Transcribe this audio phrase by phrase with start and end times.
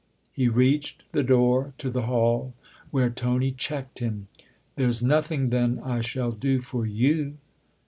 [0.31, 2.55] He reached the door to the hall,
[2.89, 4.29] where Tony checked him."
[4.75, 7.37] There's nothing, then, I shall do for you